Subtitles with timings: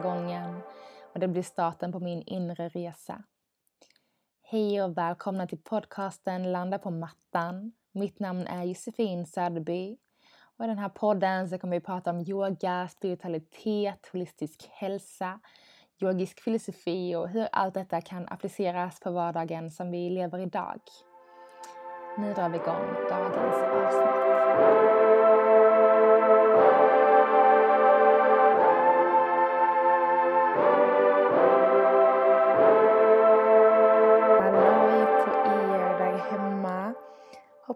[0.00, 0.60] gången
[1.14, 3.22] och det blir starten på min inre resa.
[4.42, 7.72] Hej och välkomna till podcasten Landa på mattan.
[7.92, 9.96] Mitt namn är Josefin Söderby
[10.56, 15.40] och i den här podden så kommer vi prata om yoga, spiritualitet, holistisk hälsa,
[16.02, 20.80] yogisk filosofi och hur allt detta kan appliceras på vardagen som vi lever idag.
[22.18, 24.99] Nu drar vi igång dagens avsnitt.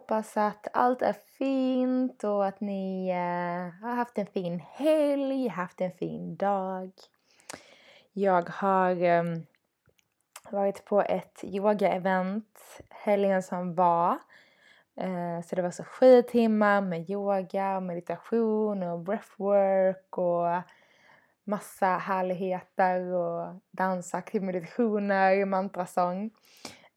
[0.05, 5.81] Hoppas att allt är fint och att ni eh, har haft en fin helg, haft
[5.81, 6.91] en fin dag.
[8.13, 9.25] Jag har eh,
[10.51, 14.19] varit på ett yoga-event helgen som var.
[14.97, 20.63] Eh, så det var så sju timmar med yoga och meditation och breathwork och
[21.45, 26.31] massa härligheter och dansa, till meditationer, mantrasång.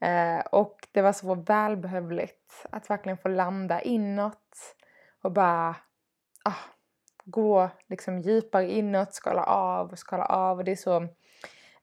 [0.02, 4.76] Eh, och det var så välbehövligt att verkligen få landa inåt
[5.22, 5.76] och bara
[6.44, 6.64] ah,
[7.26, 10.58] gå liksom djupare inåt, skala av och skala av.
[10.58, 11.08] Och det är så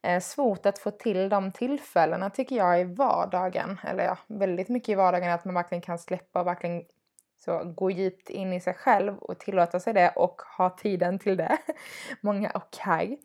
[0.02, 3.80] eh, svårt att få till de tillfällena tycker jag i vardagen.
[3.84, 6.82] Eller ja, väldigt mycket i vardagen att man verkligen kan släppa och verkligen
[7.44, 11.36] så gå djupt in i sig själv och tillåta sig det och ha tiden till
[11.36, 11.58] det.
[12.20, 13.16] Många och här.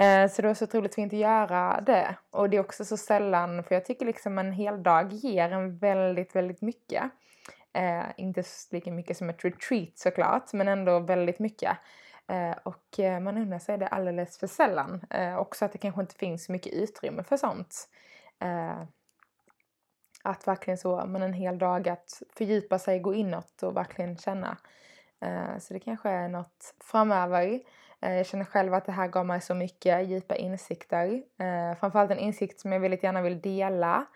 [0.00, 2.16] Eh, så det var så otroligt fint att göra det.
[2.30, 5.78] Och det är också så sällan, för jag tycker liksom en hel dag ger en
[5.78, 7.02] väldigt, väldigt mycket.
[7.72, 11.76] Eh, inte lika mycket som ett retreat såklart, men ändå väldigt mycket.
[12.26, 15.04] Eh, och eh, man undrar sig det alldeles för sällan.
[15.10, 17.88] Eh, också att det kanske inte finns så mycket utrymme för sånt.
[18.38, 18.82] Eh,
[20.22, 24.56] att verkligen så, men en hel dag att fördjupa sig, gå inåt och verkligen känna.
[25.20, 27.60] Eh, så det kanske är något framöver.
[28.00, 31.22] Eh, jag känner själv att det här gav mig så mycket djupa insikter.
[31.38, 34.06] Eh, framförallt en insikt som jag väldigt gärna vill dela.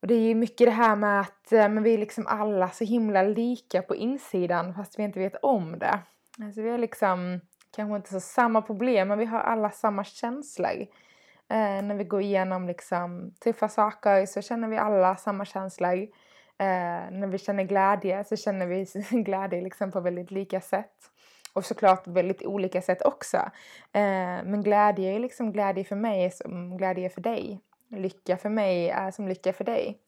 [0.00, 2.70] Och det är ju mycket det här med att eh, men vi är liksom alla
[2.70, 5.98] så himla lika på insidan fast vi inte vet om det.
[6.42, 7.40] Alltså vi har liksom
[7.76, 10.86] kanske inte så samma problem men vi har alla samma känslor.
[11.48, 16.02] Eh, när vi går igenom liksom tuffa saker så känner vi alla samma känslor.
[16.58, 18.84] Eh, när vi känner glädje så känner vi
[19.22, 21.10] glädje liksom på väldigt lika sätt.
[21.56, 23.36] Och såklart väldigt olika sätt också.
[23.92, 27.60] Eh, men glädje är liksom glädje för mig som glädje för dig.
[27.88, 29.98] Lycka för mig är som lycka för dig.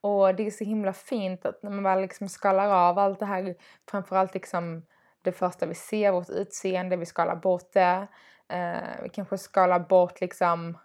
[0.00, 3.26] Och det är så himla fint att när man väl liksom skalar av allt det
[3.26, 3.54] här,
[3.90, 4.82] framförallt liksom
[5.22, 8.06] det första vi ser, vårt utseende, vi skalar bort det.
[8.48, 10.78] Eh, vi kanske skalar bort liksom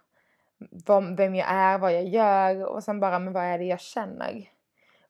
[1.16, 4.50] vem jag är, vad jag gör och sen bara, men vad är det jag känner?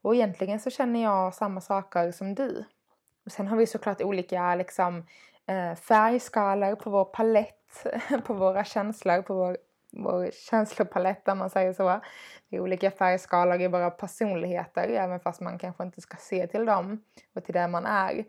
[0.03, 2.65] Och egentligen så känner jag samma saker som du.
[3.31, 5.07] Och sen har vi såklart olika liksom,
[5.47, 7.87] eh, färgskalor på vår palett,
[8.27, 9.57] på våra känslor, på vår,
[9.93, 12.01] vår känslopalett om man säger så.
[12.49, 16.65] Det är olika färgskalor i våra personligheter även fast man kanske inte ska se till
[16.65, 17.05] dem
[17.35, 18.25] och till det man är.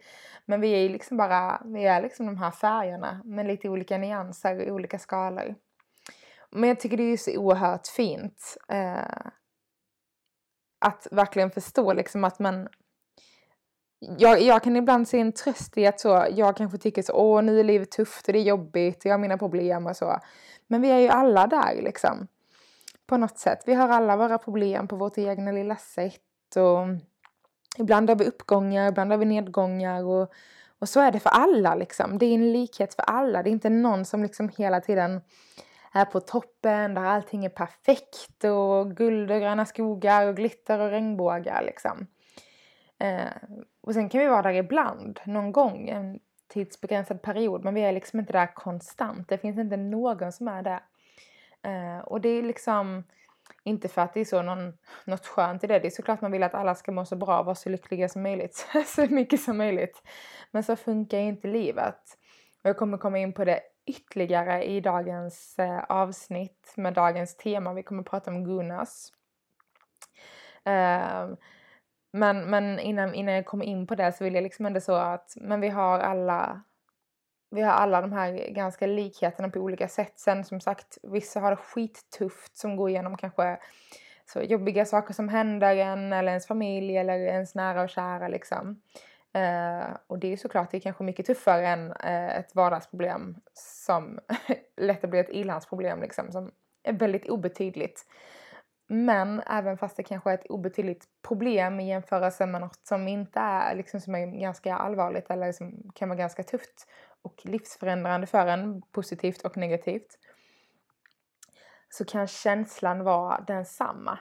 [0.45, 4.69] Men vi är liksom bara, vi är liksom de här färgerna med lite olika nyanser
[4.69, 5.55] och olika skalor.
[6.49, 9.27] Men jag tycker det är så oerhört fint eh,
[10.79, 12.67] att verkligen förstå liksom att man
[14.01, 17.43] jag, jag kan ibland se en tröst i att så, jag kanske tycker så, åh
[17.43, 20.19] nu är livet tufft och det är jobbigt och jag har mina problem och så.
[20.67, 22.27] Men vi är ju alla där liksom.
[23.07, 23.63] På något sätt.
[23.65, 26.87] Vi har alla våra problem på vårt egna lilla sätt och
[27.77, 30.31] ibland har vi uppgångar, ibland har vi nedgångar och,
[30.79, 32.17] och så är det för alla liksom.
[32.17, 33.43] Det är en likhet för alla.
[33.43, 35.21] Det är inte någon som liksom hela tiden
[35.93, 40.89] är på toppen där allting är perfekt och guld och gröna skogar och glitter och
[40.89, 42.07] regnbågar liksom.
[42.99, 43.31] Eh,
[43.81, 47.63] och sen kan vi vara där ibland, någon gång, en tidsbegränsad period.
[47.63, 49.29] Men vi är liksom inte där konstant.
[49.29, 50.79] Det finns inte någon som är där.
[51.63, 53.03] Eh, och det är liksom
[53.63, 54.73] inte för att det är så någon,
[55.05, 55.79] något skönt i det.
[55.79, 58.09] Det är såklart man vill att alla ska må så bra och vara så lyckliga
[58.09, 58.67] som möjligt.
[58.85, 60.01] så mycket som möjligt.
[60.51, 62.17] Men så funkar ju inte livet.
[62.63, 67.73] Och jag kommer komma in på det ytterligare i dagens eh, avsnitt med dagens tema.
[67.73, 69.13] Vi kommer prata om gunas.
[70.67, 71.37] Uh, ehm,
[72.11, 74.93] men, men innan, innan jag kommer in på det så vill jag liksom ändå så
[74.93, 76.61] att men vi har alla
[77.51, 80.19] vi har alla de här ganska likheterna på olika sätt.
[80.19, 83.57] Sen som sagt, vissa har det skittufft som går igenom kanske
[84.25, 88.81] så jobbiga saker som händer en eller ens familj eller ens nära och kära liksom.
[89.33, 94.19] Eh, och det är såklart det är kanske mycket tuffare än eh, ett vardagsproblem som
[94.77, 96.51] lätt blir ett ilandsproblem liksom som
[96.83, 98.05] är väldigt obetydligt.
[98.93, 103.39] Men även fast det kanske är ett obetydligt problem i jämförelse med något som inte
[103.39, 106.87] är, liksom som är ganska allvarligt eller som kan vara ganska tufft
[107.21, 110.17] och livsförändrande för en, positivt och negativt,
[111.89, 114.19] så kan känslan vara densamma.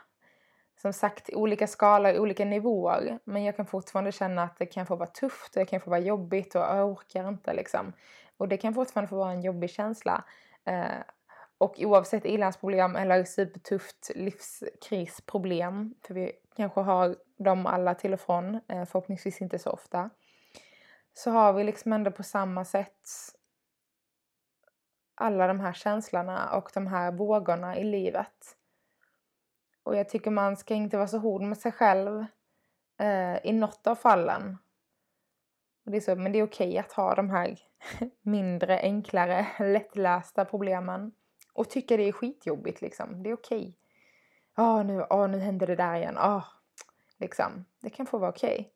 [0.83, 3.19] Som sagt, olika skalor, olika nivåer.
[3.25, 5.91] Men jag kan fortfarande känna att det kan få vara tufft och det kan få
[5.91, 7.93] vara jobbigt och jag orkar inte liksom.
[8.37, 10.25] Och det kan fortfarande få vara en jobbig känsla.
[10.65, 11.03] Eh,
[11.61, 18.55] och oavsett ilandsproblem eller supertufft livskrisproblem, för vi kanske har dem alla till och från,
[18.69, 20.11] eh, förhoppningsvis inte så ofta,
[21.13, 23.09] så har vi liksom ändå på samma sätt
[25.15, 28.57] alla de här känslorna och de här vågorna i livet.
[29.83, 32.25] Och jag tycker man ska inte vara så hård med sig själv
[33.01, 34.59] eh, i något av fallen.
[35.85, 37.59] Och det är så, men det är okej att ha de här
[38.23, 41.13] mindre, enklare, lättlästa problemen.
[41.53, 43.23] Och tycka det är skitjobbigt liksom.
[43.23, 43.77] Det är okej.
[44.57, 46.19] Ja, oh, nu, oh, nu händer det där igen.
[46.19, 46.45] Oh,
[47.19, 47.65] liksom.
[47.81, 48.73] Det kan få vara okej.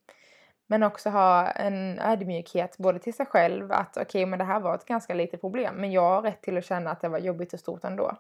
[0.66, 4.60] Men också ha en ödmjukhet både till sig själv att okej, okay, men det här
[4.60, 5.74] var ett ganska litet problem.
[5.74, 8.16] Men jag har rätt till att känna att det var jobbigt och stort ändå.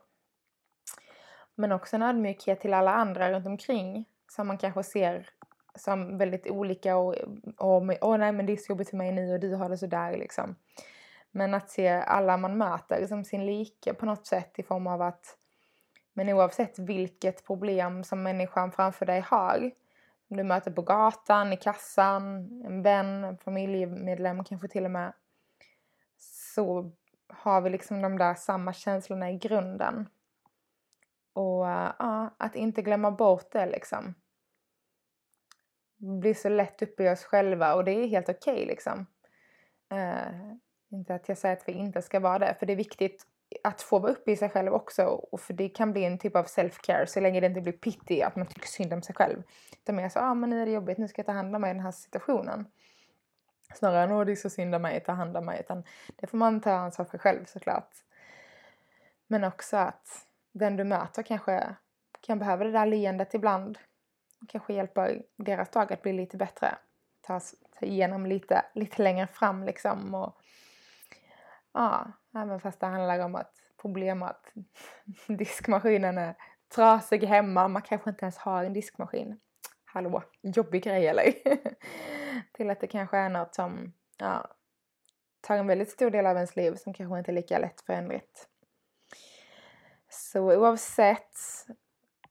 [1.54, 5.28] Men också en ödmjukhet till alla andra runt omkring som man kanske ser
[5.74, 7.14] som väldigt olika och,
[7.56, 9.78] och, och nej men det är så jobbigt för mig nu och du har det
[9.78, 10.56] sådär liksom.
[11.36, 15.02] Men att se alla man möter som sin like på något sätt i form av
[15.02, 15.36] att
[16.12, 19.70] men oavsett vilket problem som människan framför dig har
[20.30, 22.24] Om du möter på gatan, i kassan,
[22.64, 25.12] en vän, en familjemedlem kanske till och med
[26.16, 26.92] så
[27.28, 30.08] har vi liksom de där samma känslorna i grunden.
[31.32, 34.14] Och ja, att inte glömma bort det liksom.
[35.96, 39.06] Vi blir så lätt uppe i oss själva och det är helt okej okay, liksom.
[39.88, 40.56] Eh,
[40.94, 43.26] inte att jag säger att vi inte ska vara det, för det är viktigt
[43.62, 45.04] att få vara uppe i sig själv också.
[45.04, 48.22] Och för det kan bli en typ av self-care så länge det inte blir pity,
[48.22, 49.42] att man tycker synd om sig själv.
[49.82, 51.60] Utan mer så, ah, men nu är det jobbigt, nu ska jag ta hand om
[51.60, 52.66] mig i den här situationen.
[53.74, 55.60] Snarare än att det är så synd om mig, ta hand om mig.
[55.60, 55.84] Utan
[56.16, 57.90] det får man ta ansvar för själv såklart.
[59.26, 61.74] Men också att den du möter kanske
[62.20, 63.78] kan behöva det där leendet ibland.
[64.48, 66.74] Kanske hjälpa deras dag att bli lite bättre.
[67.20, 70.14] Ta sig igenom lite, lite längre fram liksom.
[70.14, 70.40] Och,
[71.74, 74.52] ja, även fast det handlar om att problem att
[75.26, 76.34] diskmaskinen är
[76.74, 77.68] trasig hemma.
[77.68, 79.40] Man kanske inte ens har en diskmaskin.
[79.84, 81.34] Hallå, jobbig grej eller?
[82.52, 84.46] Till att det kanske är något som ja,
[85.40, 88.48] tar en väldigt stor del av ens liv som kanske inte är lika lätt förändrat.
[90.08, 91.36] Så oavsett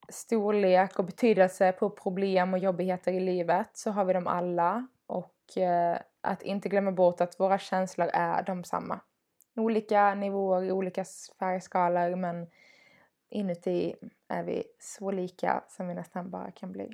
[0.09, 5.57] storlek och betydelse på problem och jobbigheter i livet så har vi dem alla och
[5.57, 8.99] eh, att inte glömma bort att våra känslor är de samma.
[9.55, 11.05] Olika nivåer, olika
[11.39, 12.47] färgskalor men
[13.29, 13.95] inuti
[14.27, 16.89] är vi så lika som vi nästan bara kan bli.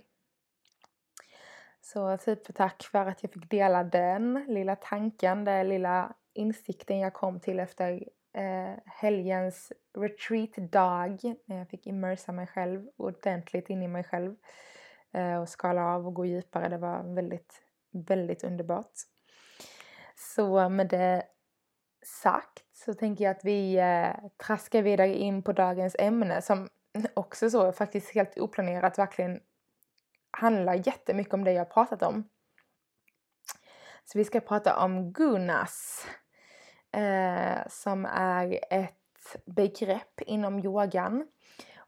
[1.82, 7.40] Så supertack för att jag fick dela den lilla tanken, den lilla insikten jag kom
[7.40, 8.04] till efter
[8.34, 14.36] eh, helgens retreat-dag när jag fick immersa mig själv ordentligt in i mig själv
[15.12, 16.70] eh, och skala av och gå djupare.
[16.70, 17.62] Det var väldigt,
[17.92, 18.94] väldigt underbart.
[20.16, 21.24] Så med det
[22.22, 26.70] sagt så tänker jag att vi eh, traskar vidare in på dagens ämne som
[27.14, 29.40] också så faktiskt helt oplanerat verkligen
[30.32, 32.30] handlar jättemycket om det jag pratat om.
[34.06, 36.06] Så vi ska prata om gunas
[36.92, 41.28] eh, som är ett begrepp inom yogan.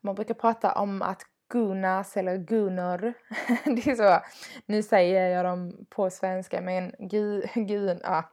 [0.01, 3.13] Man brukar prata om att gunas eller gunor,
[3.66, 4.25] det är så,
[4.66, 8.30] nu säger jag dem på svenska men gu, gun, ja,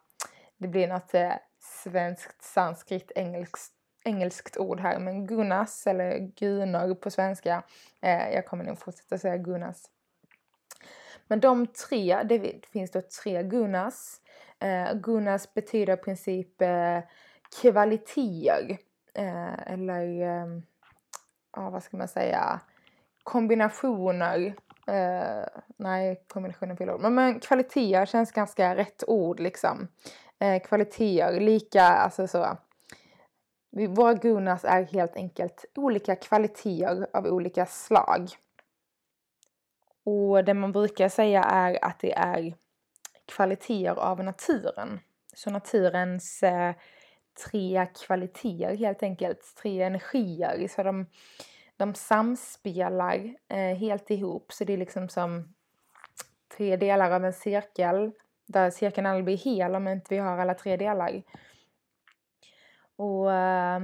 [0.56, 1.32] det blir något eh,
[1.82, 3.72] svenskt, sanskrit, engelskt,
[4.04, 7.62] engelskt ord här men gunas eller gunor på svenska,
[8.00, 9.90] eh, jag kommer nog fortsätta säga gunas.
[11.26, 14.20] Men de tre, det finns då tre gunas
[14.60, 17.00] Eh, Gunas betyder i princip eh,
[17.62, 18.78] kvaliteter.
[19.14, 20.46] Eh, eller, eh,
[21.56, 22.60] ja vad ska man säga,
[23.22, 24.54] kombinationer.
[24.86, 25.44] Eh,
[25.76, 27.00] nej, kombinationer fel ord.
[27.00, 29.88] Men, men kvaliteter känns ganska rätt ord liksom.
[30.40, 32.58] Eh, kvaliteter, lika, alltså så.
[33.70, 38.28] Våra gunas är helt enkelt olika kvaliteter av olika slag.
[40.04, 42.54] Och det man brukar säga är att det är
[43.26, 45.00] kvaliteter av naturen.
[45.34, 46.74] Så naturens eh,
[47.46, 50.68] tre kvaliteter helt enkelt, tre energier.
[50.68, 51.06] Så de,
[51.76, 54.52] de samspelar eh, helt ihop.
[54.52, 55.54] Så det är liksom som
[56.56, 58.12] tre delar av en cirkel.
[58.48, 61.22] Där cirkeln aldrig blir hel om inte vi har alla tre delar.
[62.96, 63.80] Och eh,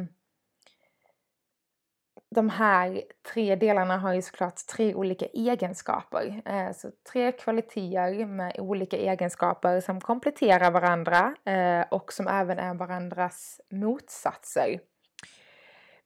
[2.35, 3.02] de här
[3.33, 6.42] tre delarna har ju såklart tre olika egenskaper.
[6.44, 12.75] Eh, så tre kvaliteter med olika egenskaper som kompletterar varandra eh, och som även är
[12.75, 14.80] varandras motsatser.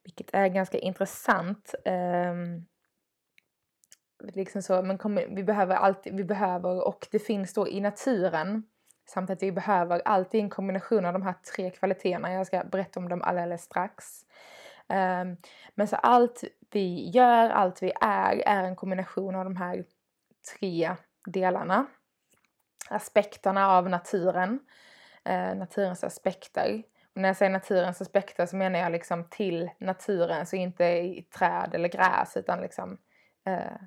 [0.05, 1.75] Vilket är ganska intressant.
[1.85, 2.67] Ehm,
[4.20, 4.98] Liksom så, men
[5.34, 8.62] vi behöver alltid, vi behöver, och det finns då i naturen,
[9.08, 12.32] samt att vi behöver alltid en kombination av de här tre kvaliteterna.
[12.32, 14.25] Jag ska berätta om dem alldeles strax.
[14.88, 15.37] Um,
[15.75, 19.84] men så allt vi gör, allt vi är, är en kombination av de här
[20.58, 20.96] tre
[21.26, 21.87] delarna.
[22.90, 24.60] Aspekterna av naturen,
[25.28, 26.82] uh, naturens aspekter.
[27.14, 31.22] Och när jag säger naturens aspekter så menar jag liksom till naturen, så inte i
[31.22, 32.98] träd eller gräs utan liksom
[33.48, 33.82] uh,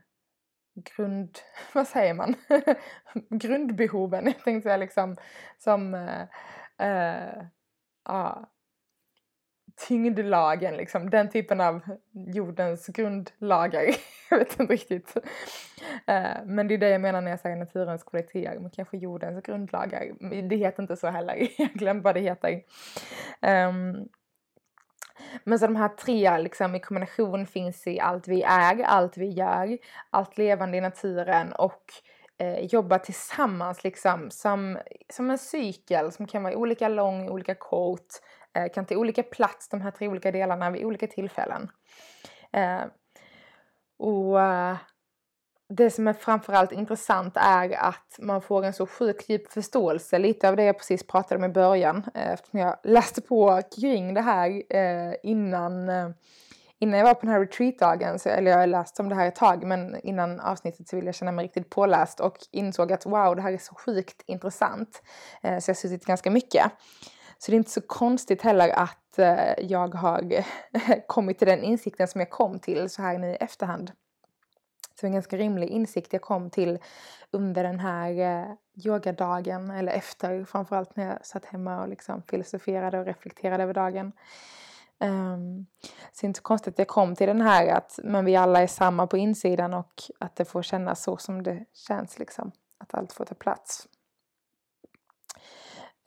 [0.75, 1.39] grund,
[1.73, 2.35] vad säger man,
[3.29, 4.25] grundbehoven.
[4.25, 5.17] Jag tänkte säga liksom
[5.57, 6.23] som uh,
[8.09, 8.43] uh,
[9.87, 13.83] tyngdlagen, liksom, den typen av jordens grundlagar.
[14.29, 15.15] jag vet inte riktigt.
[16.09, 19.43] Uh, men det är det jag menar när jag säger naturens kvaliteter, men kanske jordens
[19.43, 20.11] grundlagar.
[20.49, 22.63] Det heter inte så heller, jag glömde vad det heter.
[23.41, 24.09] Um,
[25.43, 29.29] men så de här tre liksom, i kombination finns i allt vi är, allt vi
[29.29, 29.77] gör,
[30.09, 31.83] allt levande i naturen och
[32.37, 34.77] eh, jobba tillsammans liksom som,
[35.13, 38.07] som en cykel som kan vara olika lång, olika kort,
[38.57, 41.69] eh, kan ta olika plats de här tre olika delarna vid olika tillfällen.
[42.53, 42.81] Eh,
[43.99, 44.77] och eh,
[45.73, 50.49] det som är framförallt intressant är att man får en så sjukt djup förståelse, lite
[50.49, 54.21] av det jag precis pratade om i början, eh, eftersom jag läste på kring det
[54.21, 56.09] här eh, innan, eh,
[56.79, 59.35] innan jag var på den här retreatdagen, eller jag har läst om det här ett
[59.35, 63.35] tag, men innan avsnittet så ville jag känna mig riktigt påläst och insåg att wow,
[63.35, 65.01] det här är så sjukt intressant.
[65.41, 66.63] Så jag har suttit ganska mycket.
[67.37, 69.19] Så det är inte så konstigt heller att
[69.57, 70.43] jag har
[71.07, 73.91] kommit till den insikten som jag kom till så här nu i efterhand.
[75.01, 76.79] Så en ganska rimlig insikt jag kom till
[77.31, 78.53] under den här eh,
[78.85, 84.11] yogadagen, eller efter framförallt när jag satt hemma och liksom filosoferade och reflekterade över dagen.
[84.99, 88.25] Um, så det är inte så konstigt att jag kom till den här att men
[88.25, 92.19] vi alla är samma på insidan och att det får kännas så som det känns
[92.19, 92.51] liksom.
[92.77, 93.87] Att allt får ta plats.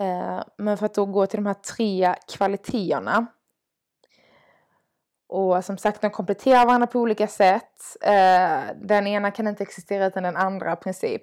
[0.00, 3.26] Uh, men för att då gå till de här tre kvaliteterna
[5.34, 7.96] och som sagt, de kompletterar varandra på olika sätt.
[8.00, 11.22] Eh, den ena kan inte existera utan den andra princip.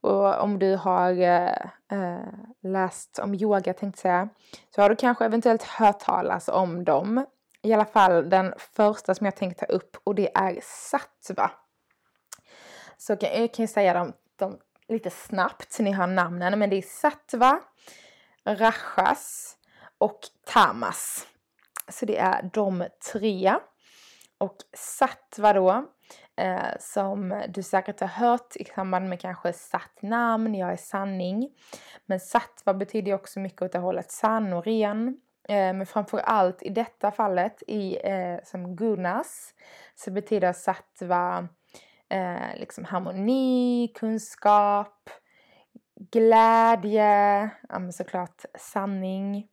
[0.00, 1.52] Och om du har eh,
[1.92, 2.26] eh
[2.62, 4.28] läst om yoga tänkte säga,
[4.74, 7.26] så har du kanske eventuellt hört talas om dem.
[7.62, 11.50] I alla fall den första som jag tänkte ta upp och det är sattva.
[12.98, 14.58] Så kan jag kan ju säga dem, dem
[14.88, 17.60] lite snabbt så ni har namnen, men det är sattva,
[18.44, 19.56] rajas
[19.98, 21.26] och tamas.
[21.92, 23.54] Så det är de tre.
[24.38, 25.84] Och sattva då,
[26.36, 31.48] eh, som du säkert har hört i samband med kanske satt namn, jag är sanning.
[32.06, 35.20] Men sattva betyder också mycket åt det hållet sann och ren.
[35.48, 39.54] Eh, men framför allt i detta fallet, i, eh, som gunas,
[39.94, 41.48] så betyder sattva
[42.08, 45.10] eh, liksom harmoni, kunskap,
[46.10, 49.48] glädje, ja, såklart sanning.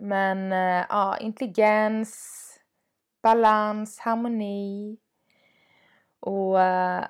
[0.00, 2.36] Men eh, ja, intelligens,
[3.22, 4.98] balans, harmoni.
[6.20, 7.06] Och eh,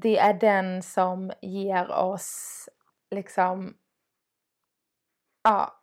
[0.00, 2.68] det är den som ger oss
[3.10, 3.76] liksom
[5.42, 5.82] ja,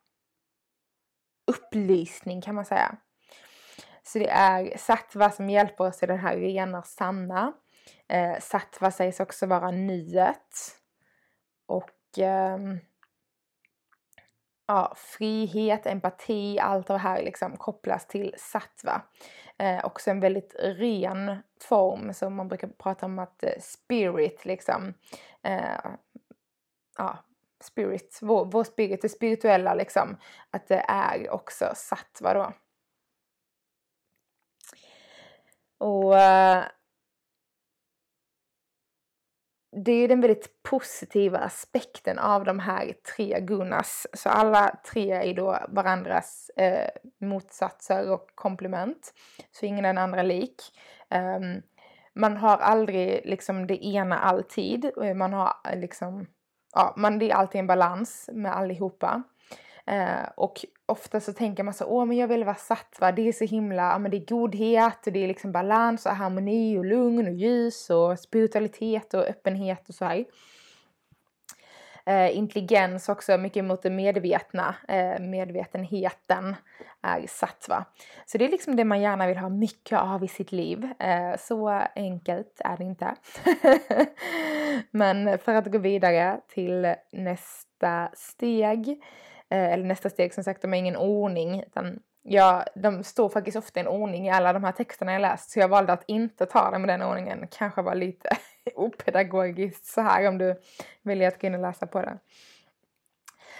[1.47, 2.97] upplysning kan man säga.
[4.03, 7.53] Så det är sattva som hjälper oss i den här rena sanna.
[8.07, 10.77] Eh, sattva sägs också vara nyet.
[11.65, 12.57] Och eh,
[14.71, 19.01] ja, frihet, empati, allt det här liksom kopplas till sattva.
[19.57, 24.93] Eh, också en väldigt ren form som man brukar prata om att eh, spirit liksom,
[25.43, 25.91] eh,
[26.97, 27.17] ja,
[27.63, 30.17] spirit, vår, vår spirit, det spirituella liksom,
[30.51, 32.53] att det är också sattva då.
[35.77, 36.63] Och eh,
[39.71, 44.07] det är ju den väldigt positiva aspekten av de här tre gunas.
[44.13, 46.89] Så alla tre är då varandras eh,
[47.21, 49.13] motsatser och komplement.
[49.51, 50.61] Så ingen är den andra lik.
[51.09, 51.61] Um,
[52.13, 54.91] man har aldrig liksom det ena alltid.
[55.15, 56.25] Man har liksom,
[56.73, 59.23] ja, man, det är alltid en balans med allihopa.
[59.91, 63.31] Eh, och ofta så tänker man så, åh men jag vill vara sattva, det är
[63.31, 66.86] så himla, ja men det är godhet och det är liksom balans och harmoni och
[66.86, 70.25] lugn och ljus och spiritualitet och öppenhet och så här.
[72.05, 76.55] Eh, intelligens också mycket mot det medvetna, eh, medvetenheten
[77.01, 77.86] är sattva.
[78.25, 80.89] Så det är liksom det man gärna vill ha mycket av i sitt liv.
[81.00, 83.15] Eh, så enkelt är det inte.
[84.91, 89.01] Men för att gå vidare till nästa steg,
[89.51, 93.58] Eh, eller nästa steg som sagt, de har ingen ordning utan jag, de står faktiskt
[93.58, 96.03] ofta i en ordning i alla de här texterna jag läst så jag valde att
[96.08, 97.48] inte ta dem i den ordningen.
[97.51, 98.29] Kanske var lite
[98.75, 100.62] opedagogiskt så här om du
[101.01, 102.17] vill att gå in och läsa på det.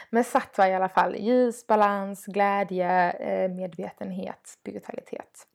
[0.10, 5.48] Men sattva i alla fall, ljus, balans, glädje, eh, medvetenhet, spiritualitet.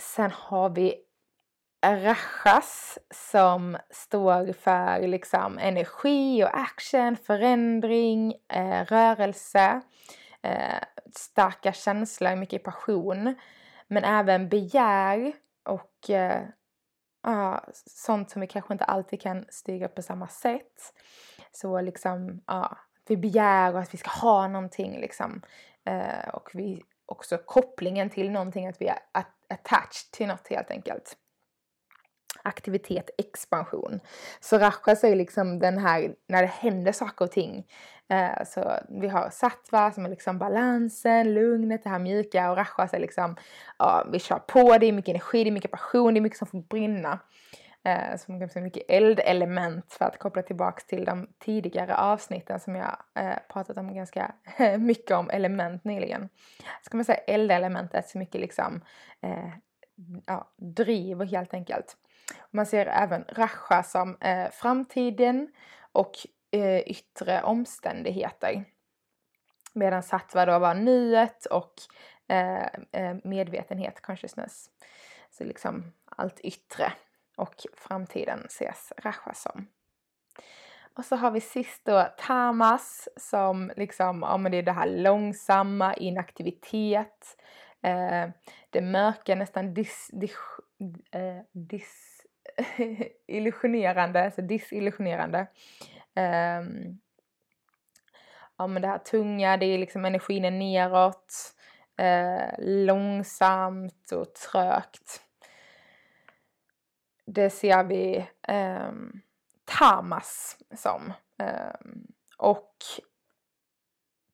[0.00, 0.94] Sen har vi
[1.94, 9.80] Rajas som står för liksom energi och action, förändring, eh, rörelse
[10.42, 10.82] eh,
[11.14, 13.34] starka känslor, mycket passion.
[13.88, 15.32] Men även begär
[15.64, 16.42] och eh,
[17.22, 20.94] ah, sånt som vi kanske inte alltid kan styra på samma sätt.
[21.52, 22.78] Så liksom, ja,
[23.08, 25.42] vi begär att vi ska ha någonting liksom.
[25.84, 28.98] Eh, och vi också kopplingen till någonting, att vi är
[29.48, 31.16] attached till något helt enkelt
[32.46, 34.00] aktivitet, expansion.
[34.40, 37.66] Så rajas är liksom den här när det händer saker och ting.
[38.08, 42.94] Eh, så vi har sattva som är liksom balansen, lugnet, det här mjuka och rajas
[42.94, 43.36] är liksom,
[43.78, 46.38] ja, vi kör på, det är mycket energi, det är mycket passion, det är mycket
[46.38, 47.18] som får brinna.
[47.86, 52.96] Eh, som ganska mycket eldelement för att koppla tillbaks till de tidigare avsnitten som jag
[53.14, 54.34] eh, pratat om ganska
[54.78, 56.28] mycket om element nyligen.
[56.82, 58.80] Ska man säga eldelementet så mycket liksom
[59.20, 59.50] eh,
[60.26, 61.96] ja, driv helt enkelt.
[62.50, 65.52] Man ser även Rasha som eh, framtiden
[65.92, 66.12] och
[66.50, 68.64] eh, yttre omständigheter.
[69.72, 71.72] Medan Sattva då var nuet och
[72.28, 74.70] eh, eh medvetenhet, consciousness.
[75.30, 76.92] Så liksom allt yttre
[77.36, 79.66] och framtiden ses Rasha som.
[80.94, 84.86] Och så har vi sist då Tamas som liksom, ja men det är det här
[84.86, 87.36] långsamma, inaktivitet,
[87.82, 88.28] eh,
[88.70, 90.36] det mörka, nästan dis, dis,
[91.10, 92.15] eh, dis
[93.26, 95.46] illusionerande, alltså disillusionerande.
[96.14, 97.00] Um,
[98.58, 101.54] ja men det här tunga, det är liksom energin är neråt,
[102.00, 105.22] uh, långsamt och trögt.
[107.26, 109.20] Det ser vi um,
[109.64, 111.12] tamas som.
[111.38, 112.74] Um, och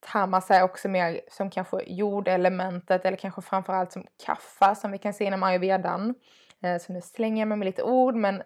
[0.00, 5.14] tamas är också mer som kanske jordelementet eller kanske framförallt som kaffa som vi kan
[5.14, 6.14] se inom ayurvedan.
[6.62, 8.42] Eh, så nu slänger jag mig med lite ord men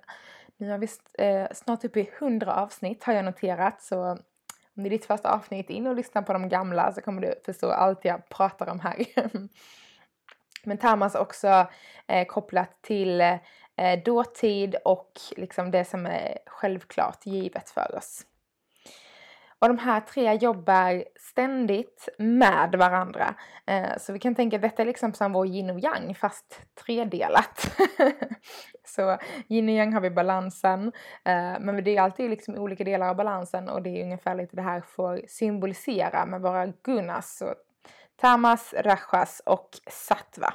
[0.57, 4.19] nu har vi eh, snart uppe i 100 avsnitt har jag noterat så
[4.77, 7.35] om det är ditt första avsnitt in och lyssna på de gamla så kommer du
[7.45, 9.07] förstå allt jag pratar om här.
[10.65, 11.67] men Tamas också
[12.07, 13.39] eh, kopplat till eh,
[14.05, 18.27] dåtid och liksom det som är självklart givet för oss.
[19.59, 23.35] Och de här tre jobbar ständigt med varandra.
[23.67, 26.61] Eh, så vi kan tänka att detta är liksom som vår yin och yang fast
[26.85, 27.77] tredelat.
[28.85, 30.93] så yin och yang har vi balansen.
[31.25, 34.57] Eh, men det är alltid liksom olika delar av balansen och det är ungefär lite
[34.57, 37.37] det här får symbolisera med våra gunas.
[37.37, 37.55] Så
[38.17, 40.55] tamas, rajas och satva.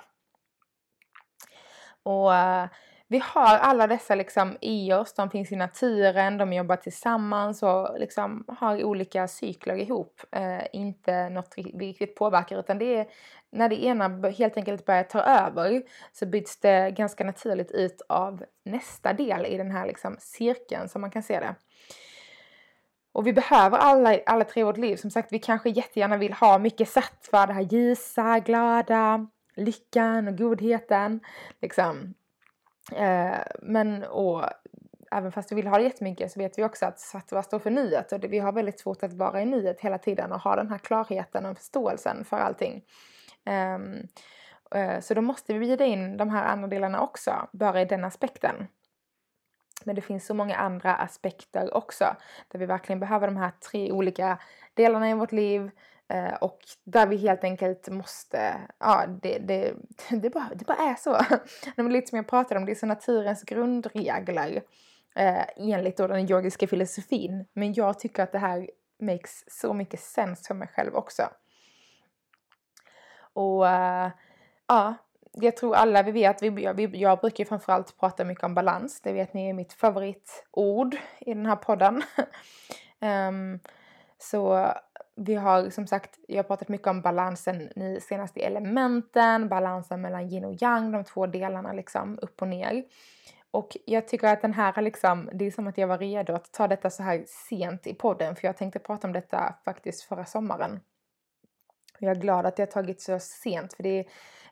[2.03, 2.67] Och eh,
[3.11, 7.99] vi har alla dessa liksom i oss, de finns i naturen, de jobbar tillsammans och
[7.99, 10.21] liksom har olika cykler ihop.
[10.31, 13.07] Eh, inte något vi riktigt påverkar utan det är
[13.51, 18.45] när det ena helt enkelt börjar ta över så byts det ganska naturligt ut av
[18.65, 21.55] nästa del i den här liksom cirkeln som man kan se det.
[23.11, 24.95] Och vi behöver alla, alla tre i vårt liv.
[24.95, 30.37] Som sagt, vi kanske jättegärna vill ha mycket sattva, det här ljusa, glada, lyckan och
[30.37, 31.19] godheten.
[31.61, 32.13] Liksom.
[32.91, 34.45] Eh, men och
[35.11, 37.69] även fast vi vill ha det jättemycket så vet vi också att sattva står för
[37.69, 40.55] nuet och det, vi har väldigt svårt att vara i nuet hela tiden och ha
[40.55, 42.83] den här klarheten och förståelsen för allting.
[43.75, 44.07] Um,
[44.75, 48.03] uh, så då måste vi bjuda in de här andra delarna också, bara i den
[48.03, 48.67] aspekten.
[49.85, 52.15] Men det finns så många andra aspekter också
[52.47, 54.37] där vi verkligen behöver de här tre olika
[54.73, 55.71] delarna i vårt liv
[56.11, 59.73] Eh, och där vi helt enkelt måste, ja det, det,
[60.09, 61.17] det, bara, det bara är så.
[61.75, 64.61] det lite som jag pratade om, det är så naturens grundregler
[65.15, 67.45] eh, enligt då den yogiska filosofin.
[67.53, 68.69] Men jag tycker att det här
[68.99, 71.23] makes så mycket sens för mig själv också.
[73.33, 74.09] Och eh,
[74.67, 74.95] ja,
[75.31, 79.01] jag tror alla vi vet, vi, jag, jag brukar ju framförallt prata mycket om balans.
[79.01, 82.03] Det vet ni är mitt favoritord i den här podden.
[82.99, 83.59] um,
[84.17, 84.73] så
[85.15, 90.01] vi har som sagt, jag har pratat mycket om balansen nu senast i elementen, balansen
[90.01, 92.83] mellan yin och yang, de två delarna liksom upp och ner.
[93.51, 96.51] och jag tycker att den här liksom, det är som att jag var redo att
[96.51, 100.25] ta detta så här sent i podden för jag tänkte prata om detta faktiskt förra
[100.25, 100.79] sommaren.
[101.99, 104.05] Jag är glad att det har tagit så sent för det är,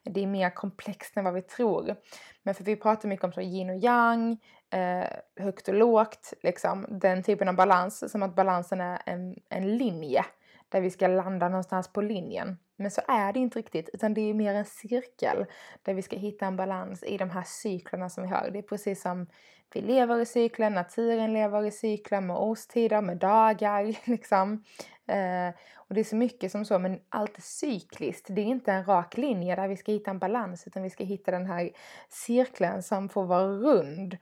[0.03, 1.95] det är mer komplext än vad vi tror.
[2.43, 4.37] Men för vi pratar mycket om så yin och yang,
[4.69, 5.09] eh,
[5.43, 10.25] högt och lågt, liksom den typen av balans, som att balansen är en, en linje
[10.69, 12.57] där vi ska landa någonstans på linjen.
[12.75, 15.45] Men så är det inte riktigt, utan det är mer en cirkel
[15.83, 18.49] där vi ska hitta en balans i de här cyklerna som vi har.
[18.49, 19.27] Det är precis som
[19.73, 24.63] vi lever i cykler, naturen lever i cykler med årstider, med dagar liksom.
[25.07, 28.27] Eh, och det är så mycket som så, men allt är cykliskt.
[28.29, 31.03] Det är inte en rak linje där vi ska hitta en balans, utan vi ska
[31.03, 31.69] hitta den här
[32.09, 34.17] cirkeln som får vara rund.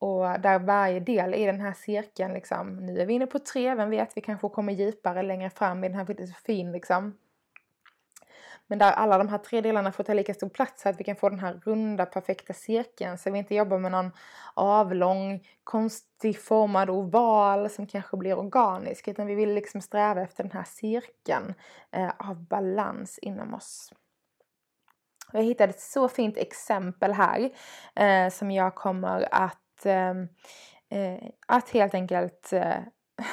[0.00, 3.74] Och där varje del i den här cirkeln liksom, nu är vi inne på tre,
[3.74, 7.14] vem vet, vi kanske kommer djupare längre fram i den här filosofin liksom.
[8.66, 11.04] Men där alla de här tre delarna får ta lika stor plats så att vi
[11.04, 14.10] kan få den här runda perfekta cirkeln så vi inte jobbar med någon
[14.54, 20.52] avlång konstig formad oval som kanske blir organisk utan vi vill liksom sträva efter den
[20.52, 21.54] här cirkeln
[21.90, 23.92] eh, av balans inom oss.
[25.32, 27.50] Jag hittade ett så fint exempel här
[27.94, 30.28] eh, som jag kommer att, Ehm,
[30.88, 32.78] eh, att helt enkelt eh,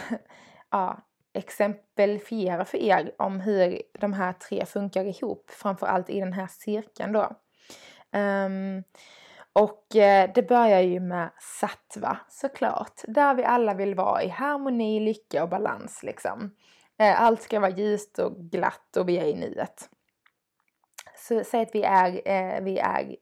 [0.72, 6.48] ja, exemplifiera för er om hur de här tre funkar ihop, framförallt i den här
[6.48, 7.36] cirkeln då.
[8.20, 8.84] Um,
[9.54, 15.00] och eh, det börjar ju med sattva såklart, där vi alla vill vara i harmoni,
[15.00, 16.56] lycka och balans liksom.
[17.00, 19.90] Eh, allt ska vara ljust och glatt och vi är i nuet.
[21.16, 23.16] Så säg att vi är, eh, vi är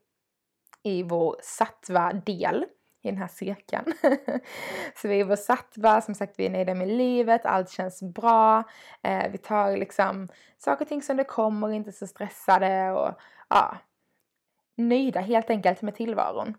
[0.84, 2.66] i vår sattva-del
[3.06, 3.94] i den här cirkeln.
[4.96, 8.64] så vi är vår som sagt vi är nöjda med livet, allt känns bra.
[9.04, 13.78] Eh, vi tar liksom saker och ting som det kommer, inte så stressade och ja,
[14.76, 16.58] nöjda helt enkelt med tillvaron.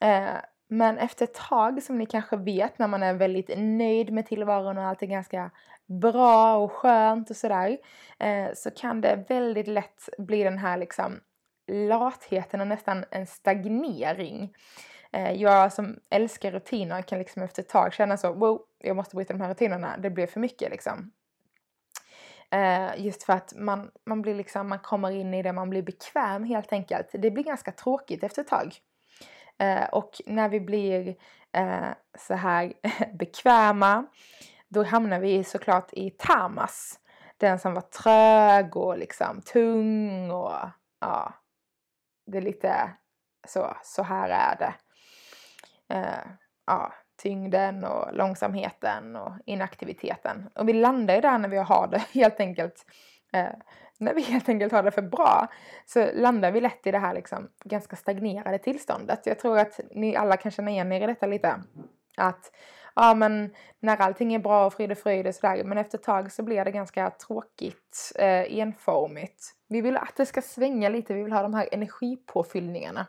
[0.00, 0.36] Eh,
[0.68, 4.78] men efter ett tag, som ni kanske vet, när man är väldigt nöjd med tillvaron
[4.78, 5.50] och allt är ganska
[5.86, 7.78] bra och skönt och sådär,
[8.18, 11.20] eh, så kan det väldigt lätt bli den här liksom
[11.68, 14.54] latheten och nästan en stagnering.
[15.12, 19.16] Eh, jag som älskar rutiner kan liksom efter ett tag känna så, wow, jag måste
[19.16, 21.12] bryta de här rutinerna, det blir för mycket liksom.
[22.50, 25.82] Eh, just för att man, man blir liksom, man kommer in i det, man blir
[25.82, 27.08] bekväm helt enkelt.
[27.12, 28.76] Det blir ganska tråkigt efter ett tag.
[29.58, 31.16] Eh, och när vi blir
[32.18, 32.72] så här
[33.18, 34.06] bekväma,
[34.68, 37.00] då hamnar vi såklart i tamas.
[37.36, 40.54] Den som var trög och liksom tung och
[41.00, 41.32] ja,
[42.26, 42.90] det är lite
[43.48, 44.74] så, så här är det
[45.88, 46.30] eh,
[46.66, 50.50] ja, tyngden och långsamheten och inaktiviteten.
[50.54, 52.86] Och vi landar ju där när vi har det helt enkelt
[53.32, 53.52] eh,
[53.98, 55.48] när vi helt enkelt har det för bra
[55.86, 59.26] så landar vi lätt i det här liksom ganska stagnerade tillståndet.
[59.26, 61.62] Jag tror att ni alla kan känna igen er i detta lite.
[62.16, 62.52] Att
[62.94, 66.04] ja men när allting är bra och frid och fröjd och sådär men efter ett
[66.04, 69.54] tag så blir det ganska tråkigt, eh, enformigt.
[69.68, 73.06] Vi vill att det ska svänga lite, vi vill ha de här energipåfyllningarna.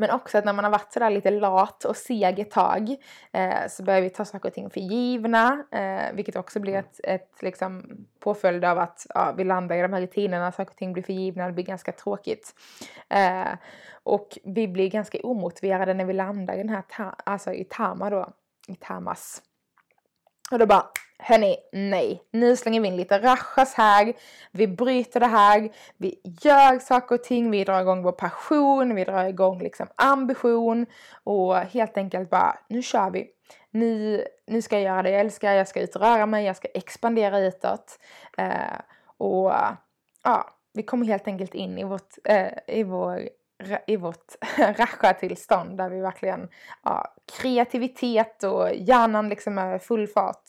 [0.00, 2.96] Men också att när man har varit sådär lite lat och seg ett tag
[3.32, 5.64] eh, så börjar vi ta saker och ting för givna.
[5.72, 7.84] Eh, vilket också blir ett, ett liksom,
[8.20, 11.12] påföljd av att ja, vi landar i de här rutinerna, saker och ting blir för
[11.12, 12.54] givna, det blir ganska tråkigt.
[13.08, 13.52] Eh,
[14.02, 18.10] och vi blir ganska omotiverade när vi landar i den här, ta alltså i tama
[18.10, 18.32] då,
[18.68, 19.42] i tamas.
[20.50, 20.86] Och då bara
[21.20, 22.22] Hörni, nej.
[22.32, 24.12] Nu slänger vi in lite rachas här.
[24.52, 25.70] Vi bryter det här.
[25.96, 27.50] Vi gör saker och ting.
[27.50, 28.94] Vi drar igång vår passion.
[28.94, 30.86] Vi drar igång liksom ambition.
[31.24, 33.30] Och helt enkelt bara, nu kör vi.
[33.70, 35.52] Nu, nu ska jag göra det jag älskar.
[35.52, 36.44] Jag ska ut och röra mig.
[36.44, 37.98] Jag ska expandera utåt.
[38.38, 38.78] Eh,
[39.16, 39.52] och
[40.24, 43.28] ja, vi kommer helt enkelt in i vårt, eh, i vår
[43.86, 46.48] i vårt rasha-tillstånd där vi verkligen,
[46.84, 50.44] ja, kreativitet och hjärnan liksom är full fart.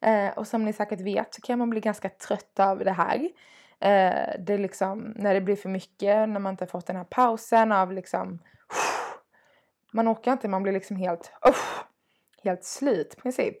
[0.00, 3.16] Eh, och som ni säkert vet så kan man bli ganska trött av det här.
[3.80, 6.96] Eh, det är liksom när det blir för mycket, när man inte har fått den
[6.96, 8.38] här pausen av liksom
[9.92, 11.32] man orkar inte, man blir liksom helt
[12.44, 13.56] helt slut i princip.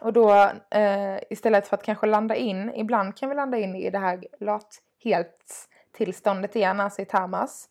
[0.00, 0.32] Och då
[0.70, 4.24] eh, istället för att kanske landa in, ibland kan vi landa in i det här
[4.40, 7.68] lat helt tillståndet igen, alltså i tamas.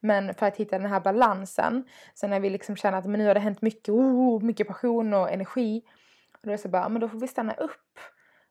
[0.00, 3.26] Men för att hitta den här balansen, så när vi liksom känner att men nu
[3.26, 5.82] har det hänt mycket, oh, mycket passion och energi,
[6.32, 7.98] och då är det så bara, men då får vi stanna upp.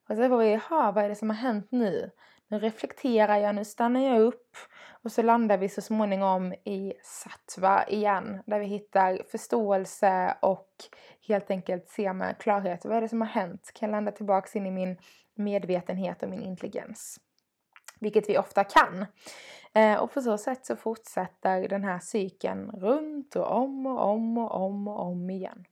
[0.08, 2.10] Och så får vi, jaha, vad är det som har hänt nu?
[2.48, 4.56] Nu reflekterar jag, nu stannar jag upp.
[5.02, 10.68] Och så landar vi så småningom i sattva igen, där vi hittar förståelse och
[11.28, 13.70] helt enkelt ser med klarhet, vad är det som har hänt?
[13.74, 14.98] Kan jag landa tillbaks in i min
[15.34, 17.20] medvetenhet och min intelligens?
[18.00, 19.06] Vilket vi ofta kan.
[19.74, 24.38] Eh, och på så sätt så fortsätter den här cykeln runt och om och om
[24.38, 25.64] och om och om igen.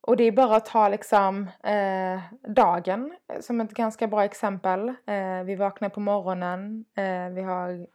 [0.00, 2.20] Och det är bara att ta liksom eh,
[2.54, 4.88] dagen eh, som ett ganska bra exempel.
[4.88, 7.86] Eh, vi vaknar på morgonen, eh, vi har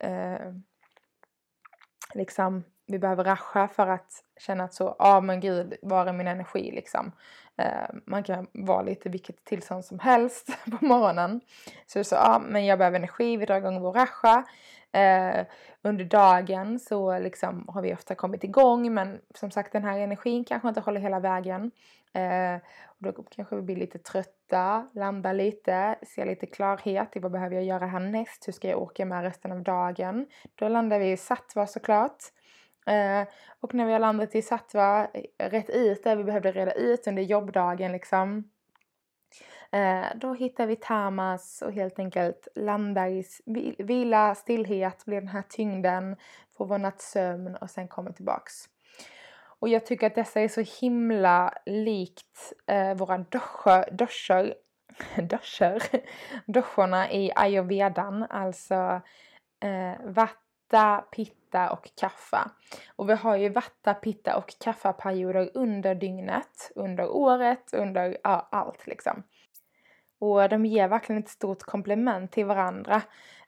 [0.00, 0.52] eh,
[2.14, 6.12] liksom, vi behöver rascha för att känna att så, ja ah, men gud, var är
[6.12, 7.12] min energi liksom.
[7.56, 11.40] Eh, man kan vara lite vilket tillstånd som helst på morgonen.
[11.86, 14.44] Så jag sa, ja men jag behöver energi, vi drar igång vår rasha.
[14.92, 15.46] Eh,
[15.82, 20.44] under dagen så liksom har vi ofta kommit igång men som sagt den här energin
[20.44, 21.70] kanske inte håller hela vägen.
[22.12, 27.32] Eh, och då kanske vi blir lite trötta, landar lite, ser lite klarhet i vad
[27.32, 30.26] behöver jag göra härnäst, hur ska jag orka med resten av dagen.
[30.54, 32.22] Då landar vi i sattva såklart.
[32.86, 33.28] Eh,
[33.60, 37.06] och när vi har landat i sattva, eh, rätt ut det vi behövde reda ut
[37.06, 38.50] under jobbdagen liksom
[39.74, 43.24] Eh, då hittar vi tamas och helt enkelt landar i
[43.78, 46.16] vila, stillhet, blir den här tyngden,
[46.56, 48.54] får vår nattsömn och sen kommer tillbaks.
[49.58, 54.54] Och jag tycker att dessa är så himla likt eh, våra doscher, doscher,
[55.22, 55.82] doscher,
[56.46, 59.00] doscherna i ayurvedan, alltså
[59.60, 62.50] eh, vatta, pitta och kaffa.
[62.96, 68.86] Och vi har ju vatta, pitta och kaffaperioder under dygnet, under året, under ja, allt
[68.86, 69.22] liksom.
[70.18, 73.02] Och de ger verkligen ett stort komplement till varandra.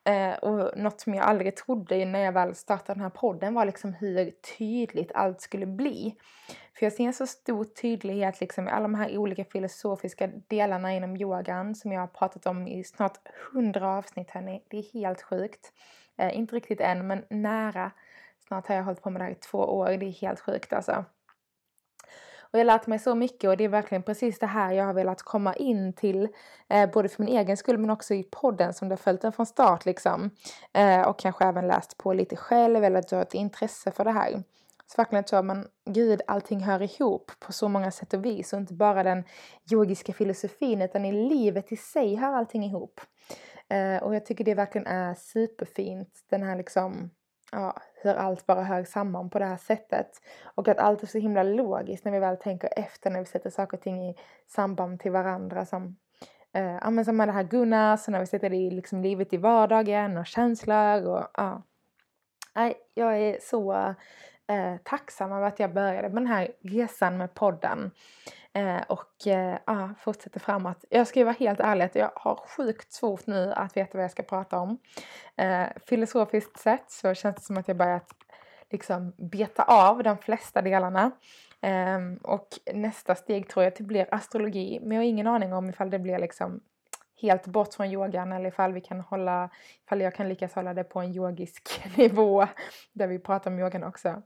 [0.05, 3.65] Eh, och något som jag aldrig trodde när jag väl startade den här podden var
[3.65, 6.17] liksom hur tydligt allt skulle bli.
[6.79, 10.95] För jag ser en så stor tydlighet liksom i alla de här olika filosofiska delarna
[10.95, 13.19] inom yogan som jag har pratat om i snart
[13.53, 14.63] hundra avsnitt hörni.
[14.69, 15.73] Det är helt sjukt.
[16.19, 17.91] Eh, inte riktigt än men nära.
[18.47, 19.87] Snart har jag hållit på med det här i två år.
[19.87, 21.05] Det är helt sjukt alltså.
[22.51, 24.85] Och jag har lärt mig så mycket och det är verkligen precis det här jag
[24.85, 26.29] har velat komma in till.
[26.69, 29.33] Eh, både för min egen skull men också i podden som du har följt den
[29.33, 30.31] från start liksom.
[30.73, 34.05] Eh, och kanske även läst på lite själv eller att du har ett intresse för
[34.05, 34.43] det här.
[34.87, 38.59] Så verkligen så, man, gud, allting hör ihop på så många sätt och vis och
[38.59, 39.25] inte bara den
[39.73, 43.01] yogiska filosofin utan i livet i sig hör allting ihop.
[43.69, 47.11] Eh, och jag tycker det verkligen är superfint, den här liksom
[47.53, 50.11] ja, hur allt bara hör samman på det här sättet.
[50.45, 53.51] Och att allt är så himla logiskt när vi väl tänker efter, när vi sätter
[53.51, 54.15] saker och ting i
[54.47, 55.67] samband till varandra.
[55.67, 55.97] Som,
[56.53, 59.33] eh, ja, men som med det här Gunnar, när vi sätter det i liksom livet
[59.33, 61.63] i vardagen och känslor och ja.
[62.55, 63.73] Nej, jag är så
[64.47, 67.91] eh, tacksam över att jag började med den här resan med podden.
[68.57, 70.85] Eh, och eh, ah, fortsätter framåt.
[70.91, 74.11] Jag ska ju vara helt ärlig jag har sjukt svårt nu att veta vad jag
[74.11, 74.79] ska prata om.
[75.37, 78.11] Eh, filosofiskt sett så känns det som att jag börjat
[78.71, 81.11] liksom beta av de flesta delarna.
[81.61, 84.81] Eh, och nästa steg tror jag att det blir astrologi.
[84.83, 86.61] Men jag har ingen aning om ifall det blir liksom
[87.23, 89.51] helt bort från yogan eller ifall vi kan hålla,
[89.85, 92.47] ifall jag kan lyckas hålla det på en yogisk nivå
[92.93, 94.23] där vi pratar om yogan också.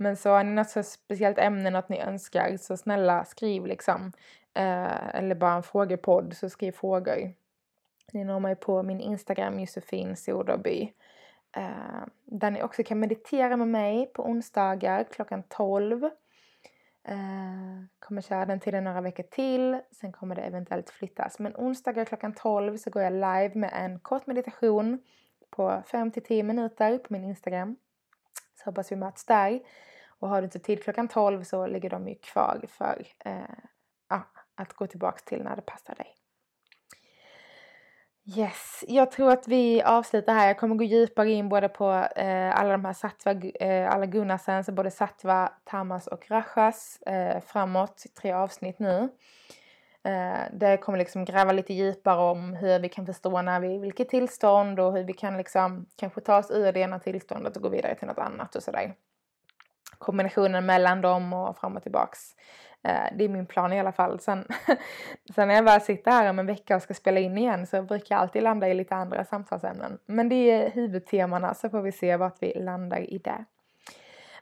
[0.00, 4.12] Men så har ni något så speciellt ämne, något ni önskar, så snälla skriv liksom.
[4.54, 7.32] Eh, eller bara en frågepodd, så skriv frågor.
[8.12, 10.92] Ni når mig på min Instagram Josefin Soderby.
[11.56, 16.04] Eh, där ni också kan meditera med mig på onsdagar klockan 12.
[17.04, 21.38] Eh, kommer köra den tiden några veckor till, sen kommer det eventuellt flyttas.
[21.38, 25.02] Men onsdagar klockan 12 så går jag live med en kort meditation
[25.50, 27.76] på 5-10 minuter på min Instagram.
[28.58, 29.60] Så hoppas vi möts där.
[30.20, 33.38] Och har du inte tid klockan 12 så ligger de ju kvar för eh,
[34.08, 34.22] ja,
[34.54, 36.14] att gå tillbaks till när det passar dig.
[38.36, 40.46] Yes, jag tror att vi avslutar här.
[40.46, 44.70] Jag kommer gå djupare in både på eh, alla de här sattva, eh, alla Gunnarsens,
[44.70, 49.08] både sattva, tamas och rachas eh, framåt, tre avsnitt nu.
[50.08, 53.60] Eh, det där jag kommer liksom gräva lite djupare om hur vi kan förstå när
[53.60, 57.56] vi, vilket tillstånd och hur vi kan liksom kanske ta oss ur det ena tillståndet
[57.56, 58.94] och gå vidare till något annat och sådär
[59.98, 62.18] kombinationen mellan dem och fram och tillbaks.
[62.82, 64.20] Eh, det är min plan i alla fall.
[64.20, 64.44] Sen,
[65.34, 67.82] sen när jag väl sitter här om en vecka och ska spela in igen så
[67.82, 69.98] brukar jag alltid landa i lite andra samtalsämnen.
[70.06, 73.44] Men det är huvudtemana så får vi se vart vi landar i det.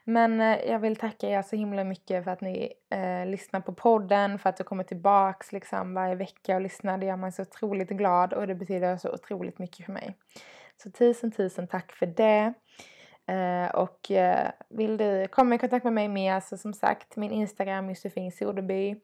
[0.09, 3.73] Men eh, jag vill tacka er så himla mycket för att ni eh, lyssnar på
[3.73, 6.97] podden, för att du kommer tillbaks liksom varje vecka och lyssnar.
[6.97, 10.17] Det gör mig så otroligt glad och det betyder så otroligt mycket för mig.
[10.83, 12.53] Så tusen, tusen tack för det.
[13.33, 17.31] Eh, och eh, vill du komma i kontakt med mig mer så som sagt min
[17.31, 18.95] Instagram Josefin Soderby.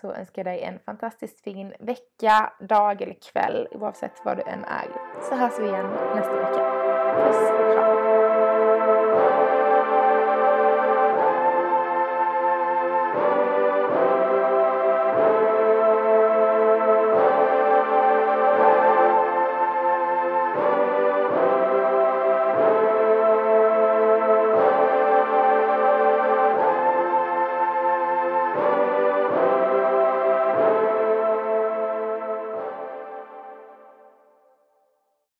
[0.00, 4.64] Så önskar jag dig en fantastiskt fin vecka, dag eller kväll oavsett vad du än
[4.64, 4.86] är.
[5.28, 6.62] Så hörs vi igen nästa vecka.
[7.16, 8.11] Puss och kram.